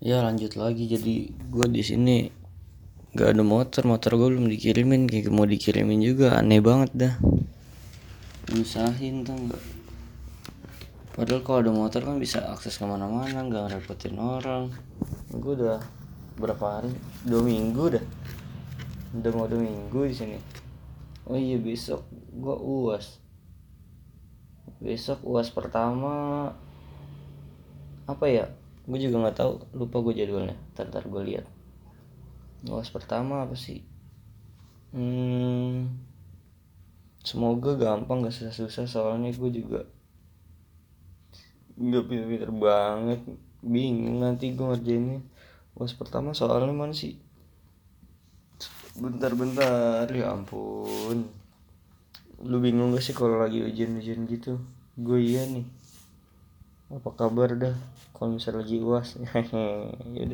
ya 0.00 0.24
lanjut 0.24 0.56
lagi. 0.56 0.88
Jadi 0.88 1.30
gue 1.30 1.66
di 1.68 1.84
sini 1.84 2.26
gak 3.14 3.36
ada 3.36 3.44
motor. 3.44 3.84
Motor 3.86 4.16
gue 4.16 4.28
belum 4.34 4.48
dikirimin. 4.48 5.06
Kayak 5.06 5.30
mau 5.30 5.46
dikirimin 5.46 6.00
juga 6.00 6.40
aneh 6.40 6.58
banget 6.58 6.90
dah. 6.96 7.14
Usahin 8.50 9.22
tuh 9.22 9.36
padahal 11.14 11.44
kalau 11.44 11.58
ada 11.60 11.72
motor 11.74 12.00
kan 12.00 12.16
bisa 12.16 12.40
akses 12.48 12.80
ke 12.80 12.84
mana-mana 12.88 13.44
nggak 13.44 13.68
ngerepotin 13.68 14.16
orang. 14.16 14.72
Gue 15.30 15.54
udah 15.54 15.78
berapa 16.40 16.80
hari? 16.80 16.90
Dua 17.22 17.44
minggu 17.44 17.94
dah. 17.94 18.04
Udah 19.14 19.30
mau 19.36 19.46
dua 19.46 19.62
minggu 19.62 20.00
di 20.08 20.14
sini. 20.16 20.38
Oh 21.28 21.38
iya 21.38 21.60
besok 21.60 22.02
gue 22.34 22.56
uas. 22.56 23.20
Besok 24.80 25.22
uas 25.28 25.52
pertama 25.52 26.50
apa 28.08 28.26
ya 28.26 28.50
gue 28.88 28.98
juga 28.98 29.16
nggak 29.26 29.36
tahu 29.36 29.52
lupa 29.76 29.96
gue 30.04 30.14
jadwalnya. 30.20 30.56
Ntar, 30.72 30.88
ntar 30.88 31.04
gue 31.04 31.22
lihat. 31.24 31.46
Uas 32.68 32.92
pertama 32.92 33.44
apa 33.44 33.56
sih? 33.56 33.84
Hmm, 34.90 35.86
semoga 37.22 37.78
gampang 37.78 38.26
gak 38.26 38.34
susah-susah 38.34 38.90
soalnya 38.90 39.30
gue 39.30 39.50
juga 39.54 39.80
nggak 41.80 42.04
pinter-pinter 42.04 42.52
banget. 42.52 43.20
Bingung 43.64 44.20
nanti 44.20 44.52
gue 44.52 44.66
ngerjainnya. 44.66 45.20
Uas 45.76 45.96
pertama 45.96 46.36
soalnya 46.36 46.76
mana 46.76 46.92
sih? 46.92 47.16
Bentar-bentar 48.96 50.04
ya 50.12 50.36
ampun. 50.36 51.28
Lu 52.44 52.56
bingung 52.60 52.92
gak 52.92 53.04
sih 53.04 53.16
kalau 53.16 53.40
lagi 53.40 53.64
ujian-ujian 53.64 54.28
gitu? 54.28 54.60
Gue 55.00 55.24
iya 55.24 55.48
nih 55.48 55.64
apa 56.90 57.10
kabar 57.14 57.50
dah? 57.54 57.74
Kalau 58.14 58.34
misalnya 58.34 58.66
lagi 58.66 58.76
uas 58.82 59.08